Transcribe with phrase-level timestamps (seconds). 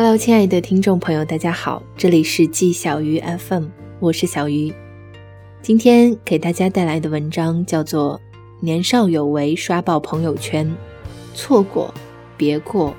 [0.00, 3.64] Hello，亲爱的听众朋友，大家好，这里是季小鱼 FM，
[3.98, 4.72] 我是小鱼。
[5.60, 8.20] 今天给大家带来的文章叫做
[8.60, 10.72] 《年少有为刷爆朋友圈，
[11.34, 11.92] 错过
[12.36, 12.94] 别过，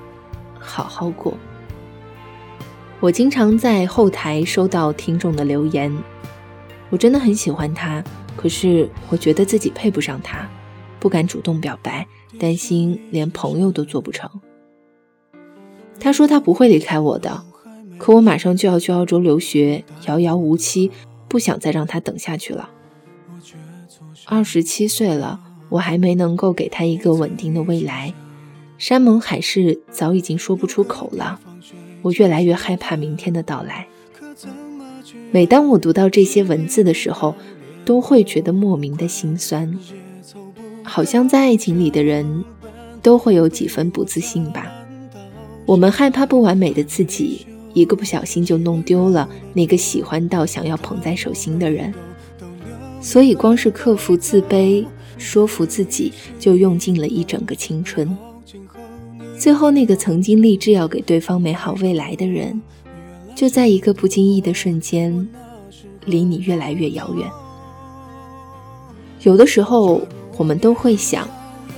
[0.59, 1.31] 好好过》。
[2.99, 5.97] 我经常在后台收到听众的留言，
[6.89, 8.03] 我真的很喜欢他，
[8.35, 10.45] 可是我觉得自己配不上他，
[10.99, 12.05] 不敢主动表白，
[12.37, 14.29] 担心连朋友都做不成。
[15.99, 17.43] 他说他不会离开我的，
[17.97, 20.91] 可我马上就要去澳洲留学，遥遥无期，
[21.27, 22.69] 不想再让他等下去了。
[24.25, 28.13] 二十七岁了，我还没能够给他一个稳定的未来，
[28.77, 31.39] 山盟海誓早已经说不出口了。
[32.01, 33.87] 我越来越害怕明天的到来。
[35.31, 37.35] 每当我读到这些文字的时候，
[37.83, 39.77] 都会觉得莫名的心酸，
[40.83, 42.45] 好像在爱情里的人
[43.01, 44.71] 都会有几分不自信吧。
[45.69, 51.93] 我们害怕不完美的自己，一个不小心就弄丢了那个喜欢到想要捧在手心的人，
[52.99, 54.83] 所以光是克服自卑，
[55.19, 58.17] 说服自己，就用尽了一整个青春。
[59.37, 62.59] 最后，那个曾经立志要给对方美好未来的人，
[63.35, 65.29] 就在一个不经意的瞬间，
[66.03, 67.29] 离你越来越遥远。
[69.21, 70.01] 有的时候，
[70.35, 71.29] 我们都会想，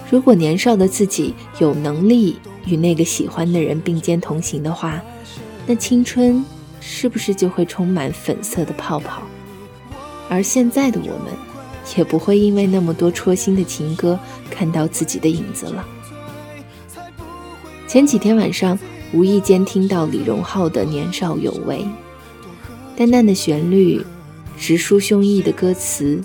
[0.10, 2.38] 如果年少的自己有能力。
[2.66, 5.02] 与那个喜欢的人并肩同行的话，
[5.66, 6.44] 那青春
[6.80, 9.24] 是不是就会充满粉色的泡泡？
[10.30, 11.34] 而现在的我们，
[11.98, 14.18] 也不会因为那么多戳心的情歌
[14.50, 15.86] 看到自己的影子了。
[17.88, 18.80] 前几天晚上，
[19.12, 21.80] 无意间听到李荣浩的《年少有为》，
[22.96, 24.02] 淡淡的旋律，
[24.58, 26.22] 直抒胸臆的歌词，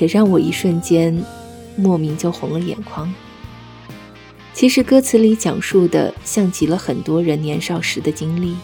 [0.00, 1.24] 也让我一瞬间
[1.76, 3.14] 莫名就红了眼眶。
[4.58, 8.56] 其实歌词里讲述的像极了很多人年少时的经历，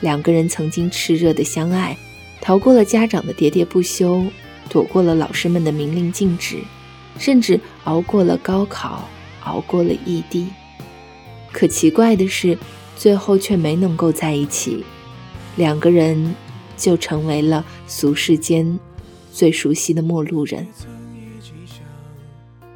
[0.00, 1.94] 两个人曾经炽热的相爱，
[2.40, 4.24] 逃过了家长的喋喋不休，
[4.70, 6.60] 躲过了老师们的明令禁止，
[7.18, 9.06] 甚至熬过了高考，
[9.42, 10.46] 熬过了异地。
[11.52, 12.56] 可奇怪的是，
[12.96, 14.82] 最后却没能够在一起，
[15.56, 16.34] 两个人
[16.74, 18.80] 就成为了俗世间
[19.30, 20.66] 最熟悉的陌路人。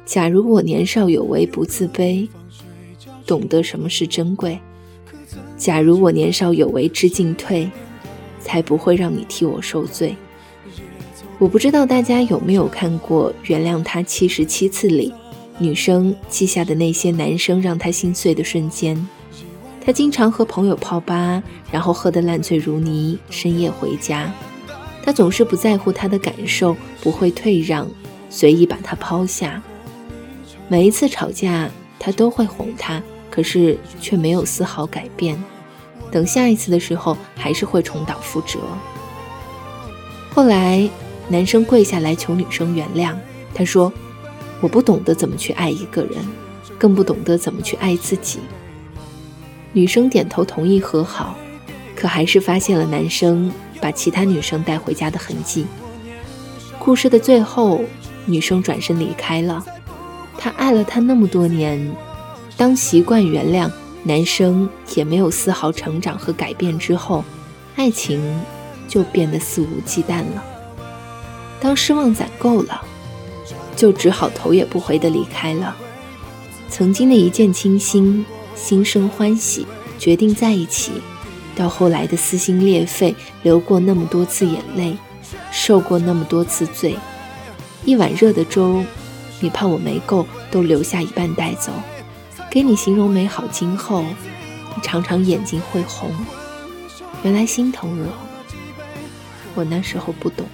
[0.07, 2.29] 假如我年少有为不自卑，
[3.25, 4.57] 懂得什么是珍贵；
[5.57, 7.69] 假如我年少有为知进退，
[8.39, 10.15] 才不会让你替我受罪。
[11.37, 15.13] 我不知道大家有没有看过《原谅他七十七次》里，
[15.59, 19.05] 女生记下的那些男生让她心碎的瞬间。
[19.81, 24.33] 她经常和朋友泡吧，然后喝得烂醉如泥，深夜回家。
[25.03, 27.89] 他总是不在乎她的感受，不会退让，
[28.29, 29.61] 随意把她抛下。
[30.69, 33.01] 每一次吵架，他都会哄她，
[33.31, 35.41] 可是却没有丝毫改变。
[36.11, 38.59] 等下一次的时候，还是会重蹈覆辙。
[40.33, 40.89] 后来，
[41.29, 43.15] 男生跪下来求女生原谅，
[43.53, 43.91] 他说
[44.59, 46.15] ：“我不懂得怎么去爱一个人，
[46.77, 48.39] 更不懂得怎么去爱自己。”
[49.71, 51.35] 女生点头同意和好，
[51.95, 53.49] 可还是发现了男生
[53.79, 55.65] 把其他女生带回家的痕迹。
[56.77, 57.81] 故事的最后，
[58.25, 59.63] 女生转身离开了。
[60.37, 61.91] 他爱了她那么多年，
[62.55, 63.71] 当习惯原谅
[64.03, 67.23] 男生也没有丝毫成长和改变之后，
[67.75, 68.21] 爱情
[68.87, 70.43] 就变得肆无忌惮了。
[71.59, 72.81] 当失望攒够了，
[73.75, 75.75] 就只好头也不回地离开了。
[76.69, 79.65] 曾经的一见倾心、心生欢喜、
[79.97, 80.91] 决定在一起，
[81.55, 84.95] 到后来的撕心裂肺、流过那么多次眼泪、
[85.51, 86.95] 受过那么多次罪，
[87.85, 88.83] 一碗热的粥。
[89.39, 91.71] 你怕我没够，都留下一半带走，
[92.49, 96.11] 给你形容美好今后，你常常眼睛会红。
[97.23, 98.07] 原来心疼我，
[99.55, 100.45] 我那时候不懂。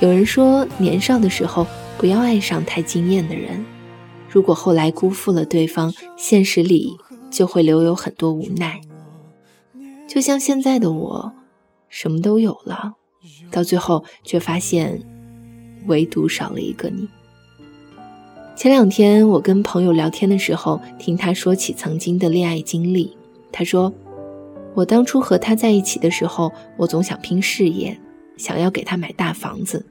[0.00, 1.66] 有人说，年少的时候
[1.96, 3.64] 不要爱上太惊艳的人，
[4.30, 6.96] 如果后来辜负了对方，现实里
[7.30, 8.80] 就会留有很多无奈。
[10.06, 11.32] 就像现在的我，
[11.88, 12.94] 什么都有了，
[13.50, 15.02] 到最后却发现，
[15.86, 17.08] 唯独少了一个你。
[18.58, 23.16] 前两天我跟朋友聊天的时候，听他说起曾经的恋爱经历。
[23.52, 23.92] 他说，
[24.74, 27.96] 我当初和他在一起的时候，我总想拼事业，
[28.36, 29.86] 想要给他买大房子。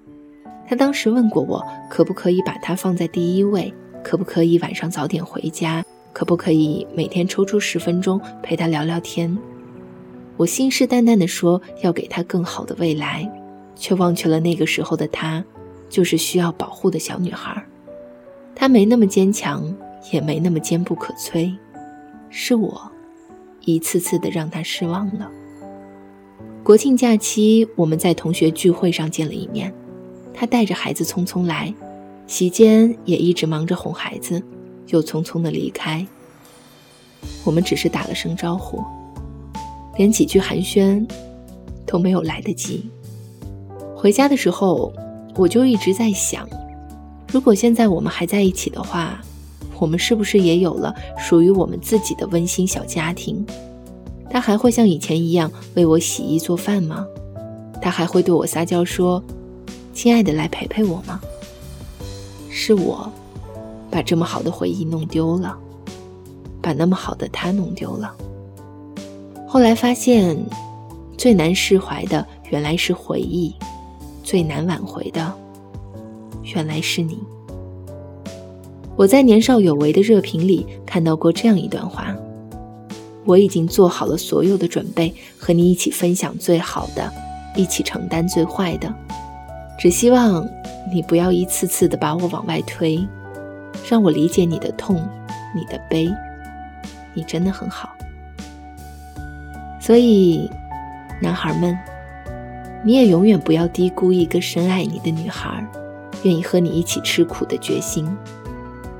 [0.68, 3.74] 他当时问过我，可不可以把他放在第一位，
[4.04, 5.82] 可不可以晚上早点回家，
[6.12, 9.38] 可不可以每天抽出十分钟陪他聊聊天。
[10.36, 13.32] 我信誓旦旦地说要给他更好的未来，
[13.78, 15.42] 却忘却了那个时候的他，
[15.88, 17.66] 就是需要保护的小女孩。
[18.60, 19.72] 他没那么坚强，
[20.12, 21.56] 也没那么坚不可摧，
[22.32, 22.92] 是我
[23.66, 25.30] 一次次的让他失望了。
[26.64, 29.72] 国庆假期，我们在同学聚会上见了一面，
[30.34, 31.72] 他带着孩子匆匆来，
[32.26, 34.42] 席间也一直忙着哄孩子，
[34.88, 36.04] 又匆匆的离开。
[37.46, 38.84] 我们只是打了声招呼，
[39.98, 41.08] 连几句寒暄
[41.86, 42.90] 都没有来得及。
[43.96, 44.92] 回家的时候，
[45.36, 46.50] 我就一直在想，
[47.32, 49.20] 如果现在我们还在一起的话，
[49.80, 53.46] 我们是不是也有了属于我们自己的温馨小家庭？
[54.30, 57.06] 他还会像以前一样为我洗衣做饭吗？
[57.82, 59.24] 他还会对我撒娇说
[59.94, 61.20] ：“亲爱的，来陪陪我吗？”
[62.50, 63.10] 是我
[63.92, 65.56] 把这么好的回忆弄丢了，
[66.62, 68.14] 把那么好的他弄丢了。
[69.48, 70.38] 后来发现，
[71.18, 73.54] 最难释怀的原来是回忆，
[74.24, 75.34] 最难挽回的
[76.54, 77.20] 原来是你。
[78.96, 82.16] 我在年少有为的热评里看到过这样一段话。
[83.26, 87.12] 我已经做好了所有的准备，和你一起分享最好的，
[87.58, 88.94] 一起承担最坏的。
[89.78, 90.48] 只希望
[90.92, 93.06] 你不要一次次的把我往外推，
[93.90, 95.06] 让我理解你的痛，
[95.54, 96.10] 你的悲。
[97.14, 97.90] 你真的很好。
[99.82, 100.50] 所以，
[101.22, 101.78] 男孩们，
[102.84, 105.66] 你也永远不要低估一个深爱你的女孩，
[106.24, 108.08] 愿意和你一起吃苦的决心。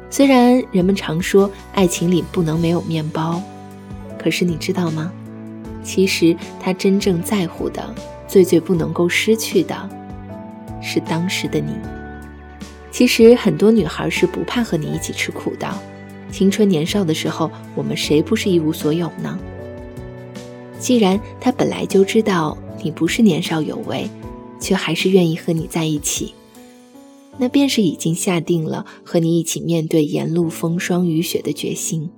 [0.10, 3.42] 虽然人们常说爱情里不能没有面包。
[4.20, 5.12] 可是你知道吗？
[5.84, 7.94] 其实他真正在乎的、
[8.28, 9.90] 最最不能够失去的，
[10.82, 11.72] 是当时的你。
[12.92, 15.70] 其实很多女孩是不怕和你一起吃苦的。
[16.32, 19.40] 青春年少的时候，我们谁不是一无所有呢？
[20.80, 24.10] 既然他本来就知道你不是年少有为，
[24.60, 26.34] 却还是愿意和你在一起，
[27.38, 32.10] 那便是已经下定了和你一起面对沿路风霜雨雪的决心。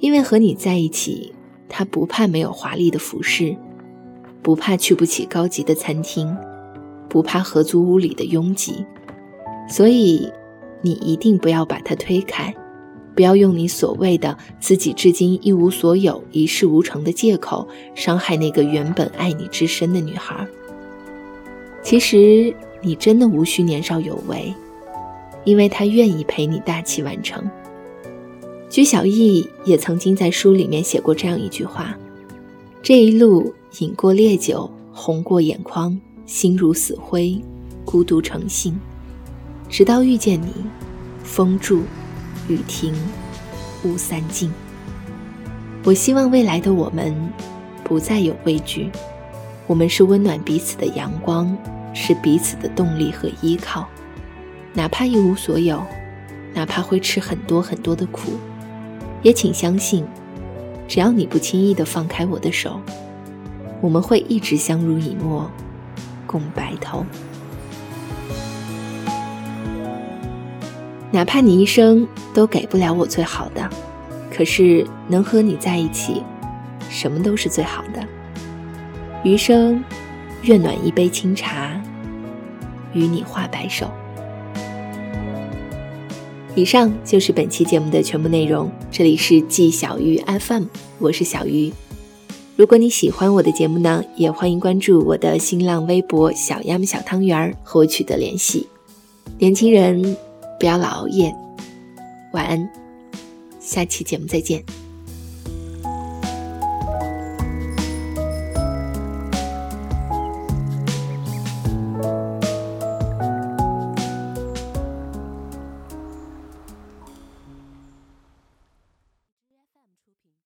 [0.00, 1.32] 因为和你在一起，
[1.68, 3.56] 他不怕没有华丽的服饰，
[4.42, 6.36] 不怕去不起高级的餐厅，
[7.08, 8.84] 不怕合租屋里的拥挤，
[9.68, 10.28] 所以
[10.80, 12.52] 你一定不要把他推开，
[13.14, 20.44] 不要用你所谓的自己至今一无所有、一事无成的借口伤害那个原本爱你之深的女孩。
[21.84, 22.52] 其实
[22.82, 24.52] 你真的无需年少有为，
[25.44, 27.48] 因为他愿意陪你大器晚成。
[28.68, 31.96] 居小易也曾经在书里面写过这样一句话
[32.82, 37.40] ：“这一路饮过烈酒，红过眼眶，心如死灰，
[37.84, 38.78] 孤独成性，
[39.68, 40.52] 直到遇见你，
[41.22, 41.82] 风住，
[42.48, 42.94] 雨停，
[43.84, 44.50] 雾散尽。
[45.84, 47.14] 我希望未来的我们
[47.84, 48.90] 不再有畏惧，
[49.66, 51.54] 我们是温暖彼此的阳光，
[51.94, 53.88] 是彼此的动力和依靠。
[54.74, 55.82] 哪怕一无所有，
[56.54, 58.32] 哪怕会吃很多很多的苦。”
[59.22, 60.04] 也请相信，
[60.88, 62.80] 只要你不轻易的放开我的手，
[63.80, 65.48] 我们会一直相濡以沫，
[66.26, 67.04] 共白头。
[71.10, 73.68] 哪怕你一生都给不了我最好的，
[74.34, 76.22] 可是能和你在一起，
[76.88, 78.02] 什么都是最好的。
[79.22, 79.84] 余生，
[80.42, 81.80] 愿暖一杯清茶，
[82.94, 83.90] 与你话白首。
[86.54, 88.70] 以上就是本期节目的全部内容。
[88.90, 90.64] 这里是季小鱼 FM，
[90.98, 91.72] 我是小鱼。
[92.56, 98.68] 如果你喜欢我的节目呢，也欢迎关注我的新浪微博“小鸭小汤圆”和我取得联系。
[99.38, 100.14] 年轻人
[100.60, 101.34] 不要老熬夜，
[102.34, 102.70] 晚安，
[103.58, 104.62] 下期节目再见。